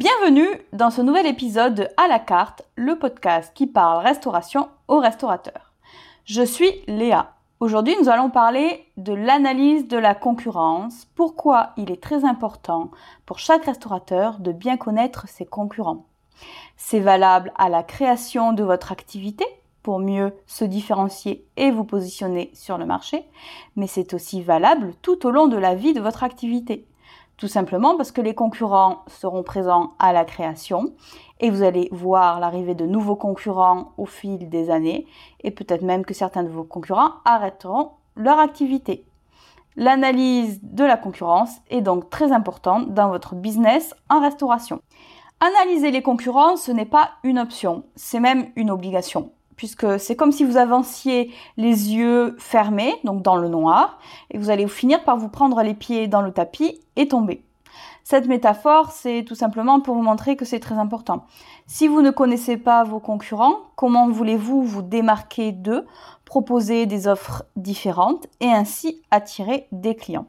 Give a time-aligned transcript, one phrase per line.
[0.00, 4.98] Bienvenue dans ce nouvel épisode de À la carte, le podcast qui parle restauration aux
[4.98, 5.74] restaurateurs.
[6.24, 7.34] Je suis Léa.
[7.60, 12.90] Aujourd'hui, nous allons parler de l'analyse de la concurrence, pourquoi il est très important
[13.26, 16.06] pour chaque restaurateur de bien connaître ses concurrents.
[16.78, 19.44] C'est valable à la création de votre activité
[19.82, 23.26] pour mieux se différencier et vous positionner sur le marché,
[23.76, 26.86] mais c'est aussi valable tout au long de la vie de votre activité.
[27.40, 30.92] Tout simplement parce que les concurrents seront présents à la création
[31.40, 35.06] et vous allez voir l'arrivée de nouveaux concurrents au fil des années
[35.42, 39.06] et peut-être même que certains de vos concurrents arrêteront leur activité.
[39.74, 44.82] L'analyse de la concurrence est donc très importante dans votre business en restauration.
[45.40, 50.32] Analyser les concurrents, ce n'est pas une option, c'est même une obligation puisque c'est comme
[50.32, 53.98] si vous avanciez les yeux fermés, donc dans le noir,
[54.30, 57.44] et vous allez finir par vous prendre les pieds dans le tapis et tomber.
[58.02, 61.26] Cette métaphore, c'est tout simplement pour vous montrer que c'est très important.
[61.66, 65.86] Si vous ne connaissez pas vos concurrents, comment voulez-vous vous démarquer d'eux,
[66.24, 70.28] proposer des offres différentes et ainsi attirer des clients?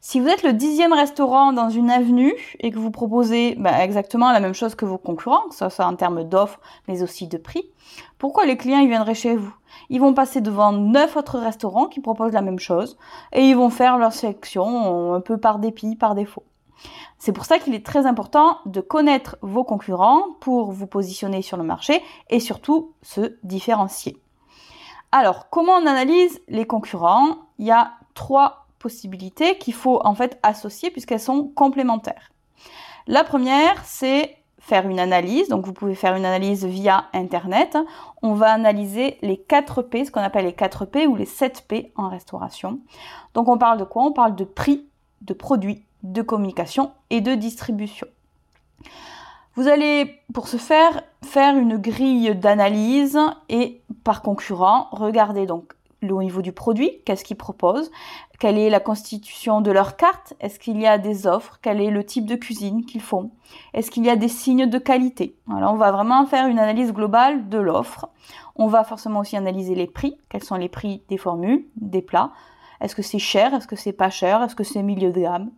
[0.00, 4.32] Si vous êtes le dixième restaurant dans une avenue et que vous proposez bah, exactement
[4.32, 7.38] la même chose que vos concurrents, que ce soit en termes d'offres mais aussi de
[7.38, 7.70] prix,
[8.18, 9.54] pourquoi les clients ils viendraient chez vous?
[9.88, 12.98] Ils vont passer devant neuf autres restaurants qui proposent la même chose
[13.32, 16.44] et ils vont faire leur sélection un peu par dépit, par défaut.
[17.18, 21.56] C'est pour ça qu'il est très important de connaître vos concurrents pour vous positionner sur
[21.56, 24.18] le marché et surtout se différencier.
[25.12, 27.36] Alors, comment on analyse les concurrents?
[27.58, 32.30] Il y a trois possibilités qu'il faut en fait associer puisqu'elles sont complémentaires.
[33.06, 35.48] La première, c'est faire une analyse.
[35.48, 37.78] Donc vous pouvez faire une analyse via Internet.
[38.20, 41.64] On va analyser les 4 P, ce qu'on appelle les 4 P ou les 7
[41.66, 42.80] P en restauration.
[43.32, 44.02] Donc on parle de quoi?
[44.04, 44.86] On parle de prix,
[45.22, 48.06] de produit, de communication et de distribution.
[49.54, 53.18] Vous allez, pour ce faire, faire une grille d'analyse
[53.48, 55.72] et par concurrent, regardez donc
[56.12, 57.90] au niveau du produit, qu'est-ce qu'ils proposent,
[58.38, 61.90] quelle est la constitution de leur carte, est-ce qu'il y a des offres, quel est
[61.90, 63.30] le type de cuisine qu'ils font,
[63.72, 65.36] est-ce qu'il y a des signes de qualité.
[65.46, 68.08] On va vraiment faire une analyse globale de l'offre.
[68.56, 72.32] On va forcément aussi analyser les prix, quels sont les prix des formules, des plats,
[72.80, 75.50] est-ce que c'est cher, est-ce que c'est pas cher, est-ce que c'est milieu de gamme.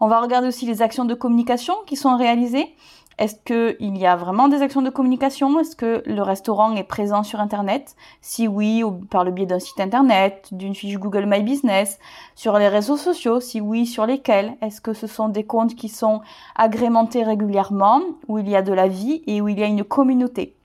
[0.00, 2.74] On va regarder aussi les actions de communication qui sont réalisées.
[3.18, 5.58] Est-ce qu'il y a vraiment des actions de communication?
[5.58, 7.96] Est-ce que le restaurant est présent sur Internet?
[8.20, 11.98] Si oui, par le biais d'un site Internet, d'une fiche Google My Business,
[12.36, 14.54] sur les réseaux sociaux Si oui, sur lesquels?
[14.62, 16.20] Est-ce que ce sont des comptes qui sont
[16.54, 19.82] agrémentés régulièrement, où il y a de la vie et où il y a une
[19.82, 20.57] communauté?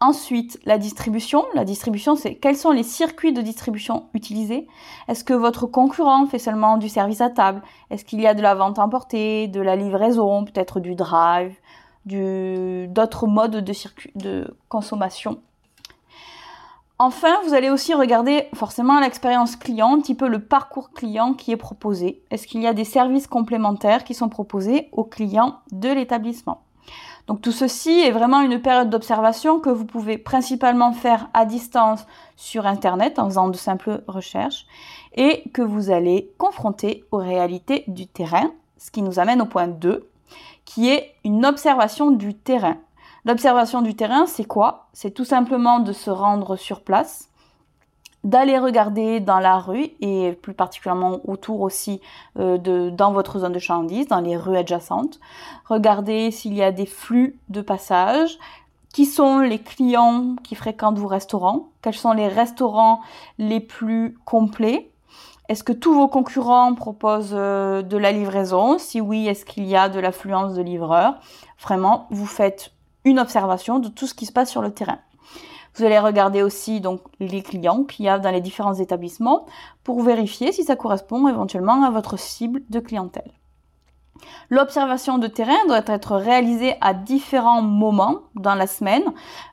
[0.00, 1.44] Ensuite, la distribution.
[1.54, 4.68] La distribution, c'est quels sont les circuits de distribution utilisés?
[5.08, 7.62] Est-ce que votre concurrent fait seulement du service à table?
[7.90, 11.56] Est-ce qu'il y a de la vente emportée, de la livraison, peut-être du drive,
[12.06, 15.40] d'autres modes de, consommation?
[17.00, 21.50] Enfin, vous allez aussi regarder forcément l'expérience client, un petit peu le parcours client qui
[21.50, 22.22] est proposé.
[22.30, 26.62] Est-ce qu'il y a des services complémentaires qui sont proposés aux clients de l'établissement?
[27.28, 32.06] Donc tout ceci est vraiment une période d'observation que vous pouvez principalement faire à distance
[32.36, 34.66] sur Internet en faisant de simples recherches
[35.14, 39.68] et que vous allez confronter aux réalités du terrain, ce qui nous amène au point
[39.68, 40.08] 2,
[40.64, 42.78] qui est une observation du terrain.
[43.26, 44.88] L'observation du terrain, c'est quoi?
[44.94, 47.28] C'est tout simplement de se rendre sur place,
[48.24, 52.00] d'aller regarder dans la rue et plus particulièrement autour aussi
[52.38, 55.20] euh, de dans votre zone de chalandise, dans les rues adjacentes.
[55.66, 58.38] Regardez s'il y a des flux de passage,
[58.92, 63.00] qui sont les clients qui fréquentent vos restaurants, quels sont les restaurants
[63.38, 64.90] les plus complets?
[65.48, 68.78] Est-ce que tous vos concurrents proposent euh, de la livraison?
[68.78, 71.14] Si oui, est-ce qu'il y a de l'affluence de livreurs?
[71.62, 72.72] Vraiment, vous faites
[73.04, 74.98] une observation de tout ce qui se passe sur le terrain.
[75.74, 79.46] Vous allez regarder aussi donc les clients qu'il y a dans les différents établissements
[79.84, 83.32] pour vérifier si ça correspond éventuellement à votre cible de clientèle.
[84.50, 89.04] L'observation de terrain doit être réalisée à différents moments dans la semaine.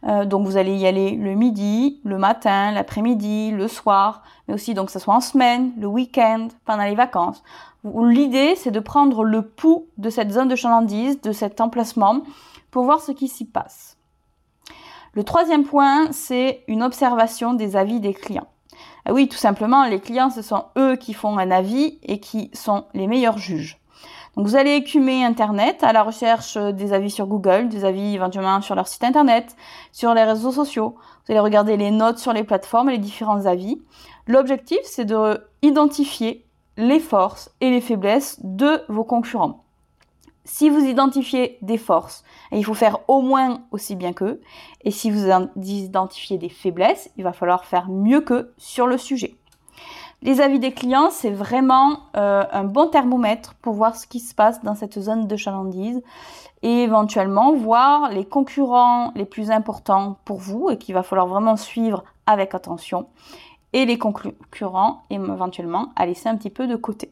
[0.06, 4.74] Euh, donc vous allez y aller le midi, le matin, l'après-midi, le soir, mais aussi
[4.74, 7.44] donc que ce soit en semaine, le week-end, pendant les vacances.
[7.84, 12.22] L'idée c'est de prendre le pouls de cette zone de chalandise, de cet emplacement,
[12.72, 13.95] pour voir ce qui s'y passe.
[15.16, 18.48] Le troisième point, c'est une observation des avis des clients.
[19.06, 22.52] Ah oui, tout simplement, les clients, ce sont eux qui font un avis et qui
[22.54, 23.80] sont les meilleurs juges.
[24.36, 28.60] Donc vous allez écumer Internet à la recherche des avis sur Google, des avis éventuellement
[28.60, 29.56] sur leur site Internet,
[29.94, 30.96] sur les réseaux sociaux.
[30.98, 33.82] Vous allez regarder les notes sur les plateformes et les différents avis.
[34.28, 36.46] L'objectif, c'est de identifier
[36.76, 39.65] les forces et les faiblesses de vos concurrents.
[40.46, 44.42] Si vous identifiez des forces, il faut faire au moins aussi bien qu'eux.
[44.84, 49.36] Et si vous identifiez des faiblesses, il va falloir faire mieux qu'eux sur le sujet.
[50.22, 54.34] Les avis des clients, c'est vraiment euh, un bon thermomètre pour voir ce qui se
[54.34, 56.02] passe dans cette zone de chalandise
[56.62, 61.58] et éventuellement voir les concurrents les plus importants pour vous et qu'il va falloir vraiment
[61.58, 63.08] suivre avec attention
[63.74, 67.12] et les concurrents éventuellement à laisser un petit peu de côté.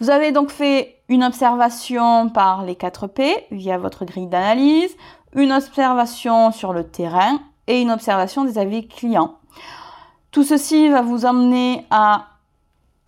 [0.00, 4.96] Vous avez donc fait une observation par les 4 P via votre grille d'analyse,
[5.34, 9.36] une observation sur le terrain et une observation des avis clients.
[10.30, 12.28] Tout ceci va vous amener à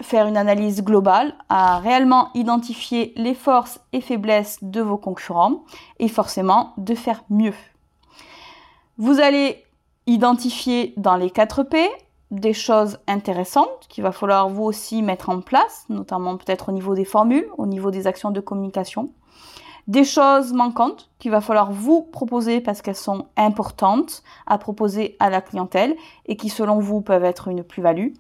[0.03, 5.65] faire une analyse globale, à réellement identifier les forces et faiblesses de vos concurrents
[5.99, 7.55] et forcément de faire mieux.
[8.99, 9.65] Vous allez
[10.07, 11.89] identifier dans les 4 P
[12.33, 16.95] des choses intéressantes qu'il va falloir vous aussi mettre en place, notamment peut-être au niveau
[16.95, 19.11] des formules, au niveau des actions de communication.
[19.87, 25.29] Des choses manquantes qu'il va falloir vous proposer parce qu'elles sont importantes à proposer à
[25.29, 25.95] la clientèle
[26.25, 28.15] et qui selon vous peuvent être une plus-value.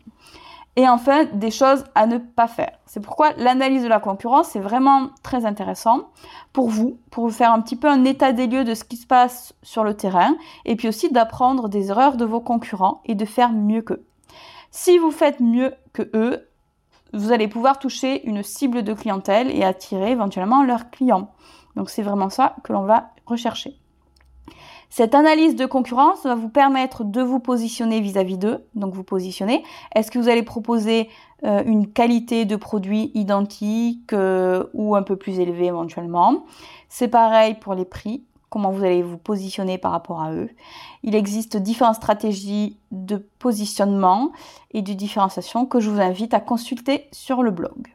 [0.76, 2.78] Et enfin, des choses à ne pas faire.
[2.86, 6.08] C'est pourquoi l'analyse de la concurrence est vraiment très intéressant
[6.54, 8.96] pour vous, pour vous faire un petit peu un état des lieux de ce qui
[8.96, 10.34] se passe sur le terrain,
[10.64, 14.06] et puis aussi d'apprendre des erreurs de vos concurrents et de faire mieux qu'eux.
[14.70, 16.48] Si vous faites mieux que eux,
[17.12, 21.32] vous allez pouvoir toucher une cible de clientèle et attirer éventuellement leurs clients.
[21.76, 23.81] Donc c'est vraiment ça que l'on va rechercher.
[24.94, 28.62] Cette analyse de concurrence va vous permettre de vous positionner vis-à-vis d'eux.
[28.74, 29.64] Donc vous positionnez.
[29.94, 31.08] Est-ce que vous allez proposer
[31.44, 36.44] euh, une qualité de produit identique euh, ou un peu plus élevée éventuellement?
[36.90, 38.22] C'est pareil pour les prix.
[38.50, 40.50] Comment vous allez vous positionner par rapport à eux?
[41.02, 44.30] Il existe différentes stratégies de positionnement
[44.72, 47.94] et de différenciation que je vous invite à consulter sur le blog.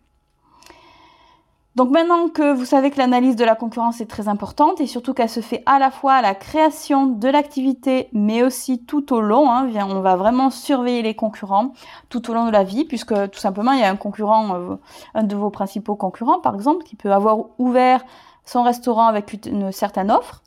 [1.77, 5.13] Donc maintenant que vous savez que l'analyse de la concurrence est très importante et surtout
[5.13, 9.21] qu'elle se fait à la fois à la création de l'activité mais aussi tout au
[9.21, 11.73] long, hein, on va vraiment surveiller les concurrents
[12.09, 14.75] tout au long de la vie puisque tout simplement il y a un concurrent, euh,
[15.13, 18.03] un de vos principaux concurrents par exemple, qui peut avoir ouvert
[18.43, 20.41] son restaurant avec une certaine offre.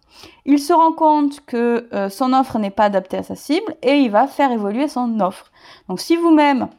[0.47, 3.99] Il se rend compte que euh, son offre n'est pas adaptée à sa cible et
[3.99, 5.53] il va faire évoluer son offre.
[5.89, 6.71] Donc si vous-même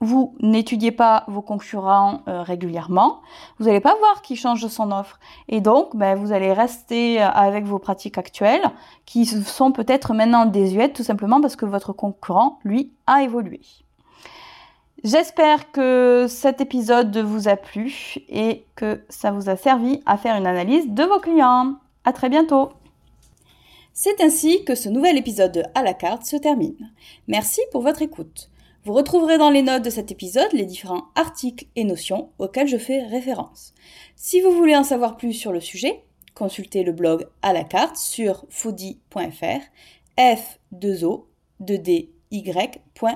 [0.00, 3.20] vous n'étudiez pas vos concurrents euh, régulièrement,
[3.58, 5.18] vous n'allez pas voir qui change son offre.
[5.48, 8.64] Et donc, ben, vous allez rester euh, avec vos pratiques actuelles
[9.06, 13.60] qui sont peut-être maintenant désuètes tout simplement parce que votre concurrent, lui, a évolué.
[15.04, 20.36] J'espère que cet épisode vous a plu et que ça vous a servi à faire
[20.36, 21.74] une analyse de vos clients.
[22.04, 22.70] À très bientôt!
[23.92, 26.92] C'est ainsi que ce nouvel épisode de À la carte se termine.
[27.28, 28.50] Merci pour votre écoute.
[28.86, 32.76] Vous retrouverez dans les notes de cet épisode les différents articles et notions auxquels je
[32.76, 33.74] fais référence.
[34.14, 36.04] Si vous voulez en savoir plus sur le sujet,
[36.34, 39.60] consultez le blog à la carte sur foodie.fr,
[40.16, 41.24] f2o
[41.60, 43.10] 2dy.fr.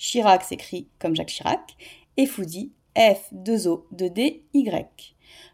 [0.00, 1.76] Chirac s'écrit comme Jacques Chirac,
[2.16, 4.86] et Foodie, F2O2DY.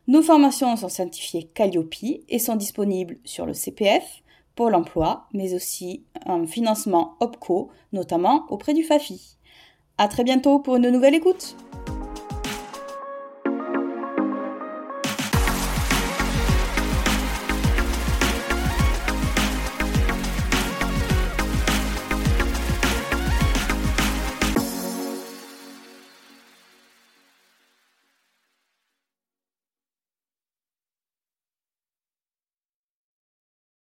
[0.06, 4.22] Nos formations sont certifiées Calliope et sont disponibles sur le CPF,
[4.54, 9.36] Pôle emploi, mais aussi un financement OPCO, notamment auprès du FAFI.
[9.98, 11.56] À très bientôt pour une nouvelle écoute!